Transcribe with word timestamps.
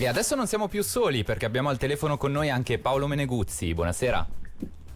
E 0.00 0.06
adesso 0.06 0.36
non 0.36 0.46
siamo 0.46 0.68
più 0.68 0.84
soli 0.84 1.24
perché 1.24 1.44
abbiamo 1.44 1.70
al 1.70 1.76
telefono 1.76 2.16
con 2.16 2.30
noi 2.30 2.50
anche 2.50 2.78
Paolo 2.78 3.08
Meneguzzi. 3.08 3.74
Buonasera. 3.74 4.26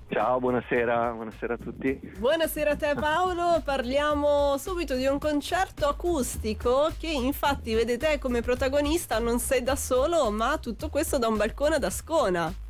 Ciao, 0.08 0.38
buonasera, 0.38 1.10
buonasera 1.10 1.54
a 1.54 1.56
tutti. 1.56 1.98
Buonasera 2.18 2.70
a 2.70 2.76
te 2.76 2.94
Paolo, 2.94 3.60
parliamo 3.64 4.56
subito 4.58 4.94
di 4.94 5.06
un 5.06 5.18
concerto 5.18 5.88
acustico 5.88 6.92
che 7.00 7.08
infatti 7.08 7.74
vede 7.74 7.96
te 7.96 8.20
come 8.20 8.42
protagonista, 8.42 9.18
non 9.18 9.40
sei 9.40 9.64
da 9.64 9.74
solo, 9.74 10.30
ma 10.30 10.58
tutto 10.58 10.88
questo 10.88 11.18
da 11.18 11.26
un 11.26 11.36
balcone 11.36 11.74
ad 11.74 11.84
Ascona. 11.84 12.61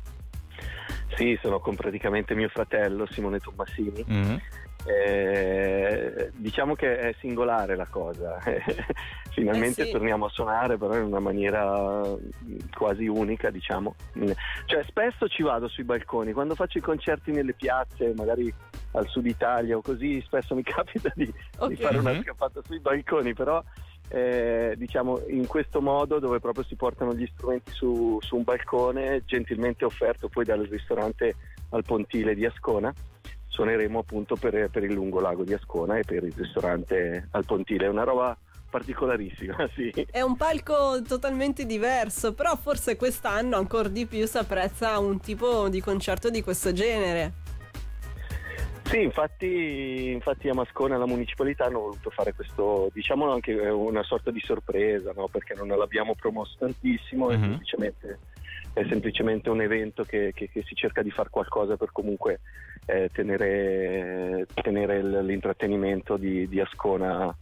Sì, 1.15 1.37
sono 1.41 1.59
con 1.59 1.75
praticamente 1.75 2.35
mio 2.35 2.49
fratello 2.49 3.05
Simone 3.05 3.39
Tommasini. 3.39 4.05
Mm-hmm. 4.09 4.35
Eh, 4.85 6.31
diciamo 6.35 6.75
che 6.75 6.97
è 6.97 7.15
singolare 7.19 7.77
la 7.77 7.87
cosa, 7.89 8.37
finalmente 9.31 9.83
eh 9.83 9.85
sì. 9.85 9.91
torniamo 9.91 10.25
a 10.25 10.29
suonare 10.29 10.77
però 10.77 10.97
in 10.97 11.03
una 11.03 11.21
maniera 11.21 12.01
quasi 12.75 13.07
unica 13.07 13.49
diciamo, 13.49 13.95
cioè 14.65 14.83
spesso 14.85 15.29
ci 15.29 15.41
vado 15.41 15.69
sui 15.69 15.85
balconi, 15.85 16.33
quando 16.33 16.53
faccio 16.53 16.79
i 16.79 16.81
concerti 16.81 17.31
nelle 17.31 17.53
piazze, 17.53 18.11
magari 18.13 18.53
al 18.91 19.07
sud 19.07 19.25
Italia 19.25 19.77
o 19.77 19.81
così, 19.81 20.21
spesso 20.25 20.53
mi 20.53 20.63
capita 20.67 21.09
di, 21.15 21.31
okay. 21.55 21.75
di 21.75 21.81
fare 21.81 21.97
una 21.97 22.11
mm-hmm. 22.11 22.21
scappata 22.21 22.59
sui 22.65 22.79
balconi, 22.81 23.33
però 23.33 23.63
eh, 24.09 24.75
diciamo 24.77 25.23
in 25.27 25.47
questo 25.47 25.81
modo 25.81 26.19
dove 26.19 26.39
proprio 26.39 26.63
si 26.63 26.75
portano 26.75 27.13
gli 27.13 27.27
strumenti 27.33 27.71
su, 27.71 28.17
su 28.21 28.35
un 28.35 28.43
balcone 28.43 29.23
gentilmente 29.25 29.85
offerto 29.85 30.27
poi 30.27 30.45
dal 30.45 30.61
ristorante 30.61 31.35
al 31.69 31.83
Pontile 31.83 32.35
di 32.35 32.45
Ascona 32.45 32.93
suoneremo 33.53 33.99
appunto 33.99 34.35
per, 34.35 34.69
per, 34.71 34.83
il 34.83 34.93
lungo 34.93 35.19
lago 35.19 35.43
di 35.43 35.53
Ascona 35.53 35.97
e 35.97 36.03
per 36.03 36.23
il 36.23 36.33
ristorante 36.35 37.27
al 37.31 37.45
Pontile. 37.45 37.85
È 37.85 37.89
una 37.89 38.03
roba 38.03 38.35
particolarissima, 38.69 39.69
sì. 39.75 39.91
È 40.09 40.21
un 40.21 40.35
palco 40.35 41.01
totalmente 41.03 41.65
diverso, 41.65 42.33
però 42.33 42.55
forse 42.55 42.95
quest'anno 42.95 43.55
ancora 43.55 43.89
di 43.89 44.07
più 44.07 44.25
si 44.25 44.37
apprezza 44.39 44.97
un 44.97 45.19
tipo 45.19 45.69
di 45.69 45.79
concerto 45.81 46.31
di 46.31 46.41
questo 46.41 46.73
genere. 46.73 47.42
Sì, 48.93 49.01
infatti, 49.01 50.11
infatti 50.11 50.49
a 50.49 50.53
Mascona 50.53 50.97
la 50.97 51.07
municipalità 51.07 51.65
hanno 51.65 51.79
voluto 51.79 52.11
fare 52.11 52.31
questo, 52.35 52.91
diciamolo 52.93 53.31
anche 53.31 53.51
una 53.51 54.03
sorta 54.03 54.29
di 54.29 54.39
sorpresa, 54.39 55.11
no? 55.15 55.27
perché 55.29 55.55
non 55.55 55.67
l'abbiamo 55.67 56.13
promosso 56.13 56.57
tantissimo, 56.59 57.29
mm-hmm. 57.29 57.35
è, 57.35 57.41
semplicemente, 57.41 58.19
è, 58.73 58.85
semplicemente, 58.87 59.49
un 59.49 59.61
evento 59.61 60.03
che, 60.03 60.31
che, 60.35 60.47
che, 60.47 60.63
si 60.67 60.75
cerca 60.75 61.01
di 61.01 61.09
fare 61.09 61.29
qualcosa 61.31 61.75
per 61.75 61.91
comunque 61.91 62.41
eh, 62.85 63.09
tenere, 63.11 64.45
tenere, 64.53 65.23
l'intrattenimento 65.23 66.15
di, 66.15 66.47
di 66.47 66.59
Ascona 66.59 67.35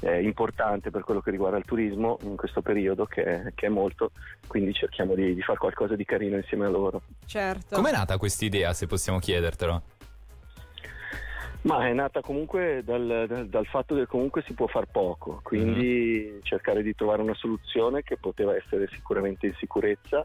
eh, 0.00 0.22
importante 0.24 0.90
per 0.90 1.04
quello 1.04 1.20
che 1.20 1.30
riguarda 1.30 1.56
il 1.56 1.64
turismo 1.64 2.18
in 2.22 2.34
questo 2.34 2.62
periodo 2.62 3.06
che, 3.06 3.52
che 3.54 3.66
è 3.66 3.70
molto, 3.70 4.10
quindi 4.48 4.72
cerchiamo 4.74 5.14
di, 5.14 5.36
di 5.36 5.42
fare 5.42 5.58
qualcosa 5.58 5.94
di 5.94 6.04
carino 6.04 6.34
insieme 6.34 6.66
a 6.66 6.70
loro. 6.70 7.02
Certo. 7.26 7.76
Com'è 7.76 7.92
nata 7.92 8.18
questa 8.18 8.44
idea, 8.44 8.72
se 8.72 8.88
possiamo 8.88 9.20
chiedertelo? 9.20 9.94
Ma 11.66 11.88
è 11.88 11.92
nata 11.92 12.20
comunque 12.20 12.82
dal, 12.84 13.26
dal, 13.28 13.48
dal, 13.48 13.66
fatto 13.66 13.96
che 13.96 14.06
comunque 14.06 14.42
si 14.42 14.52
può 14.54 14.68
far 14.68 14.86
poco, 14.86 15.40
quindi 15.42 16.34
mm. 16.36 16.38
cercare 16.42 16.80
di 16.80 16.94
trovare 16.94 17.22
una 17.22 17.34
soluzione 17.34 18.04
che 18.04 18.16
poteva 18.16 18.54
essere 18.54 18.88
sicuramente 18.92 19.46
in 19.46 19.54
sicurezza 19.54 20.24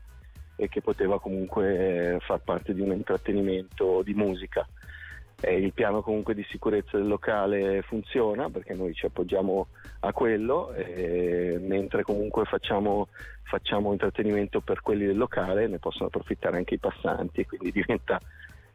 e 0.56 0.70
che 0.70 0.82
poteva 0.82 1.20
comunque 1.20 2.20
far 2.22 2.42
parte 2.42 2.76
di 2.76 2.82
un 2.82 2.92
intrattenimento 2.92 4.04
di 4.04 4.14
musica. 4.14 4.68
E 5.44 5.56
il 5.56 5.74
piano 5.74 6.04
comunque 6.04 6.36
di 6.36 6.46
sicurezza 6.48 6.98
del 6.98 7.08
locale 7.08 7.82
funziona 7.82 8.48
perché 8.52 8.76
noi 8.76 8.94
ci 8.94 9.08
appoggiamo 9.08 9.70
a 10.02 10.14
quello, 10.14 10.72
mentre 11.60 12.04
comunque 12.04 12.46
facciamo, 12.46 13.08
facciamo 13.42 13.92
intrattenimento 13.92 14.62
per 14.62 14.82
quelli 14.82 15.08
del 15.08 15.18
locale 15.18 15.68
ne 15.68 15.80
possono 15.80 16.06
approfittare 16.06 16.58
anche 16.58 16.76
i 16.76 16.80
passanti, 16.80 17.48
quindi 17.48 17.72
diventa 17.72 18.22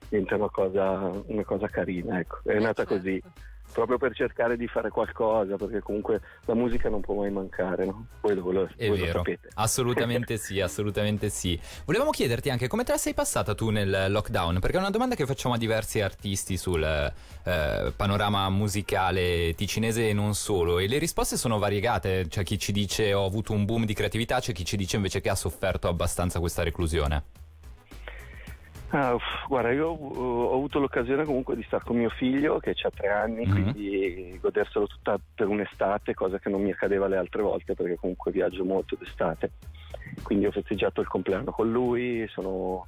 diventa 0.08 0.36
una 0.36 0.50
cosa, 0.50 1.10
una 1.26 1.44
cosa 1.44 1.68
carina, 1.68 2.18
ecco. 2.18 2.38
È 2.44 2.58
nata 2.58 2.84
certo. 2.84 2.96
così, 2.96 3.22
proprio 3.72 3.98
per 3.98 4.14
cercare 4.14 4.56
di 4.56 4.66
fare 4.66 4.88
qualcosa, 4.88 5.56
perché 5.56 5.80
comunque 5.80 6.20
la 6.46 6.54
musica 6.54 6.88
non 6.88 7.00
può 7.00 7.14
mai 7.14 7.30
mancare, 7.30 7.84
no? 7.84 8.06
Voi 8.20 8.34
lo, 8.34 8.50
lo, 8.50 8.68
È 8.74 8.88
voi 8.88 8.98
vero. 9.00 9.18
sapete. 9.18 9.48
Assolutamente 9.54 10.36
sì, 10.38 10.60
assolutamente 10.60 11.28
sì. 11.28 11.60
Volevamo 11.84 12.10
chiederti 12.10 12.48
anche 12.48 12.68
come 12.68 12.84
te 12.84 12.92
la 12.92 12.98
sei 12.98 13.14
passata 13.14 13.54
tu 13.54 13.70
nel 13.70 14.06
lockdown, 14.08 14.60
perché 14.60 14.76
è 14.76 14.80
una 14.80 14.90
domanda 14.90 15.14
che 15.14 15.26
facciamo 15.26 15.54
a 15.54 15.58
diversi 15.58 16.00
artisti 16.00 16.56
sul 16.56 16.82
eh, 16.82 17.92
panorama 17.94 18.48
musicale 18.48 19.54
ticinese 19.54 20.08
e 20.08 20.12
non 20.12 20.34
solo, 20.34 20.78
e 20.78 20.86
le 20.86 20.98
risposte 20.98 21.36
sono 21.36 21.58
variegate, 21.58 22.26
c'è 22.28 22.42
chi 22.44 22.58
ci 22.58 22.72
dice 22.72 23.12
ho 23.12 23.26
avuto 23.26 23.52
un 23.52 23.64
boom 23.64 23.84
di 23.84 23.94
creatività, 23.94 24.40
c'è 24.40 24.52
chi 24.52 24.64
ci 24.64 24.76
dice 24.76 24.96
invece 24.96 25.20
che 25.20 25.28
ha 25.28 25.34
sofferto 25.34 25.88
abbastanza 25.88 26.40
questa 26.40 26.62
reclusione. 26.62 27.44
Ah, 28.90 29.16
guarda, 29.48 29.72
io 29.72 29.88
ho 29.88 30.54
avuto 30.54 30.78
l'occasione 30.78 31.24
comunque 31.24 31.56
di 31.56 31.64
stare 31.64 31.82
con 31.84 31.96
mio 31.96 32.08
figlio 32.10 32.58
che 32.58 32.70
ha 32.70 32.90
tre 32.90 33.08
anni, 33.08 33.44
mm-hmm. 33.44 33.62
quindi 33.62 34.38
goderselo 34.40 34.86
tutta 34.86 35.18
per 35.34 35.48
un'estate, 35.48 36.14
cosa 36.14 36.38
che 36.38 36.48
non 36.48 36.62
mi 36.62 36.70
accadeva 36.70 37.08
le 37.08 37.16
altre 37.16 37.42
volte 37.42 37.74
perché 37.74 37.96
comunque 37.96 38.30
viaggio 38.30 38.64
molto 38.64 38.96
d'estate. 38.96 39.52
Quindi 40.22 40.46
ho 40.46 40.52
festeggiato 40.52 41.00
il 41.00 41.08
compleanno 41.08 41.50
con 41.50 41.70
lui, 41.70 42.26
sono, 42.28 42.86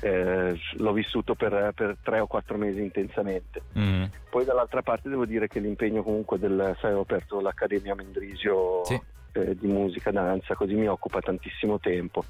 eh, 0.00 0.58
l'ho 0.76 0.92
vissuto 0.92 1.34
per, 1.34 1.72
per, 1.74 1.98
tre 2.02 2.20
o 2.20 2.26
quattro 2.26 2.56
mesi 2.56 2.80
intensamente. 2.80 3.62
Mm-hmm. 3.78 4.04
Poi 4.30 4.44
dall'altra 4.46 4.80
parte 4.80 5.10
devo 5.10 5.26
dire 5.26 5.46
che 5.46 5.60
l'impegno 5.60 6.02
comunque 6.02 6.38
del, 6.38 6.74
sai, 6.80 6.94
ho 6.94 7.00
aperto 7.00 7.40
l'Accademia 7.40 7.94
Mendrisio 7.94 8.82
sì. 8.84 8.98
eh, 9.32 9.54
di 9.54 9.66
musica, 9.66 10.10
danza, 10.10 10.54
così 10.54 10.74
mi 10.74 10.88
occupa 10.88 11.20
tantissimo 11.20 11.78
tempo 11.78 12.24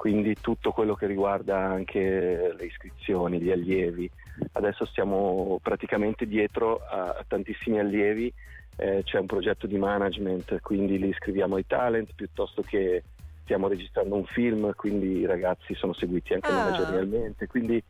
quindi 0.00 0.34
tutto 0.40 0.72
quello 0.72 0.94
che 0.94 1.06
riguarda 1.06 1.58
anche 1.58 2.54
le 2.56 2.64
iscrizioni, 2.64 3.38
gli 3.38 3.50
allievi. 3.50 4.10
Adesso 4.52 4.86
stiamo 4.86 5.60
praticamente 5.62 6.26
dietro 6.26 6.80
a, 6.88 7.22
tantissimi 7.28 7.78
allievi, 7.78 8.32
eh, 8.76 9.02
c'è 9.04 9.18
un 9.18 9.26
progetto 9.26 9.66
di 9.66 9.76
management, 9.76 10.58
quindi 10.62 10.98
li 10.98 11.08
iscriviamo 11.08 11.56
ai 11.56 11.66
talent 11.66 12.14
piuttosto 12.14 12.62
che 12.62 13.02
stiamo 13.42 13.68
registrando 13.68 14.14
un 14.16 14.24
film, 14.24 14.72
quindi 14.74 15.18
i 15.18 15.26
ragazzi 15.26 15.74
sono 15.74 15.92
seguiti 15.92 16.32
anche 16.32 16.48
ah. 16.48 16.64
managerialmente, 16.64 17.46
quindi 17.46 17.84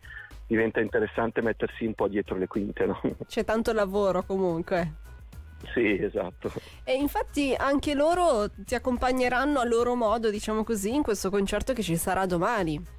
diventa 0.49 0.81
interessante 0.81 1.43
mettersi 1.43 1.85
un 1.85 1.95
po' 1.95 2.09
dietro 2.09 2.37
le 2.37 2.49
quinte. 2.49 2.87
No? 2.87 3.01
C'è 3.29 3.45
tanto 3.45 3.73
lavoro 3.73 4.25
comunque. 4.25 4.95
Sì, 5.73 6.03
esatto. 6.03 6.53
E 6.85 6.95
infatti 6.95 7.55
anche 7.57 7.95
loro 7.95 8.51
ti 8.57 8.75
accompagneranno 8.75 9.61
a 9.61 9.65
loro 9.65 9.95
modo, 9.95 10.31
diciamo 10.31 10.65
così, 10.65 10.95
in 10.95 11.03
questo 11.03 11.31
concerto 11.31 11.73
che 11.73 11.83
ci 11.83 11.97
sarà 11.97 12.27
domani. 12.27 12.99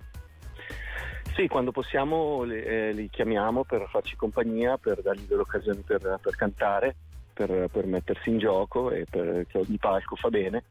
Sì, 1.35 1.47
quando 1.47 1.71
possiamo 1.71 2.43
li, 2.43 2.61
eh, 2.61 2.91
li 2.93 3.09
chiamiamo 3.09 3.63
per 3.63 3.87
farci 3.89 4.15
compagnia, 4.15 4.77
per 4.77 5.01
dargli 5.01 5.25
delle 5.25 5.41
occasioni 5.41 5.81
per, 5.81 6.19
per 6.21 6.35
cantare, 6.35 6.95
per, 7.33 7.69
per, 7.71 7.85
mettersi 7.85 8.29
in 8.29 8.37
gioco 8.37 8.91
e 8.91 9.05
perché 9.09 9.57
ogni 9.57 9.77
palco 9.77 10.15
fa 10.15 10.29
bene. 10.29 10.65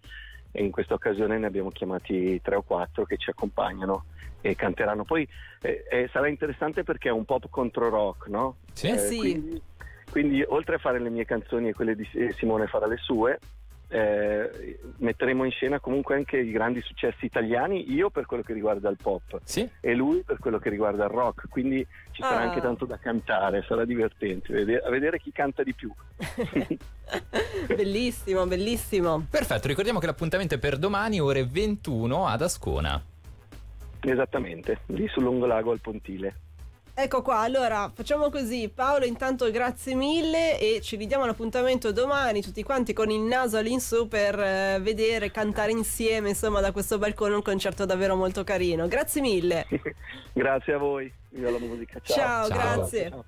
E 0.53 0.63
in 0.63 0.71
questa 0.71 0.95
occasione 0.95 1.39
ne 1.39 1.47
abbiamo 1.47 1.71
chiamati 1.71 2.41
tre 2.43 2.57
o 2.57 2.63
quattro 2.63 3.05
che 3.05 3.17
ci 3.17 3.31
accompagnano 3.31 4.05
e 4.41 4.55
canteranno. 4.55 5.05
Poi 5.05 5.27
eh, 5.63 5.85
eh, 5.89 6.09
sarà 6.13 6.29
interessante 6.29 6.83
perché 6.83 7.09
è 7.09 7.13
un 7.13 7.25
pop 7.25 7.49
contro 7.49 7.89
rock, 7.89 8.29
no? 8.29 8.57
Sì, 8.73 8.89
eh, 8.89 8.99
sì. 8.99 9.19
Quindi 9.19 9.63
quindi 10.11 10.43
oltre 10.47 10.77
a 10.77 10.79
fare 10.79 10.99
le 10.99 11.11
mie 11.11 11.25
canzoni 11.25 11.69
e 11.69 11.73
quelle 11.73 11.95
di 11.95 12.07
Simone 12.37 12.67
farà 12.67 12.87
le 12.87 12.97
sue, 12.99 13.39
eh, 13.93 14.79
metteremo 14.99 15.45
in 15.45 15.51
scena 15.51 15.81
comunque 15.81 16.15
anche 16.15 16.39
i 16.39 16.53
grandi 16.53 16.81
successi 16.81 17.25
italiani, 17.25 17.93
io 17.93 18.09
per 18.11 18.25
quello 18.25 18.45
che 18.45 18.53
riguarda 18.53 18.89
il 18.89 18.97
pop 19.03 19.41
sì? 19.43 19.69
e 19.81 19.95
lui 19.95 20.23
per 20.23 20.39
quello 20.39 20.59
che 20.59 20.71
riguarda 20.71 21.05
il 21.05 21.11
rock, 21.11 21.49
quindi 21.49 21.85
ci 22.13 22.23
sarà 22.23 22.41
ah. 22.41 22.49
anche 22.49 22.61
tanto 22.61 22.85
da 22.85 22.99
cantare, 22.99 23.65
sarà 23.67 23.85
divertente 23.85 24.53
vedere, 24.53 24.83
a 24.85 24.91
vedere 24.91 25.19
chi 25.19 25.33
canta 25.33 25.65
di 25.65 25.75
più. 25.75 25.93
bellissimo, 27.67 28.47
bellissimo. 28.47 29.27
Perfetto, 29.29 29.67
ricordiamo 29.67 29.99
che 29.99 30.07
l'appuntamento 30.07 30.55
è 30.55 30.59
per 30.59 30.79
domani 30.79 31.19
ore 31.19 31.45
21 31.45 32.27
ad 32.27 32.43
Ascona. 32.43 33.03
Esattamente, 34.03 34.83
lì 34.87 35.09
sul 35.09 35.25
Lungolago 35.25 35.73
al 35.73 35.81
Pontile. 35.81 36.35
Ecco 37.03 37.23
qua, 37.23 37.39
allora 37.39 37.91
facciamo 37.95 38.29
così. 38.29 38.69
Paolo, 38.69 39.07
intanto 39.07 39.51
grazie 39.51 39.95
mille 39.95 40.61
e 40.61 40.83
ci 40.83 40.97
ridiamo 40.97 41.25
l'appuntamento 41.25 41.93
domani 41.93 42.43
tutti 42.43 42.63
quanti 42.63 42.93
con 42.93 43.09
il 43.11 43.23
naso 43.23 43.57
all'insù 43.57 44.07
per 44.07 44.39
eh, 44.39 44.79
vedere, 44.83 45.31
cantare 45.31 45.71
insieme, 45.71 46.29
insomma, 46.29 46.61
da 46.61 46.73
questo 46.73 46.99
balcone 46.99 47.37
un 47.37 47.43
concerto 47.43 47.87
davvero 47.87 48.17
molto 48.17 48.45
carino. 48.45 48.87
Grazie 48.87 49.23
mille. 49.23 49.67
grazie 50.35 50.75
a 50.75 50.79
voi, 50.79 51.11
viva 51.31 51.51
la 51.51 51.59
musica. 51.59 52.01
Ciao, 52.03 52.17
ciao, 52.17 52.49
ciao. 52.49 52.59
grazie. 52.59 53.09
Ciao. 53.09 53.25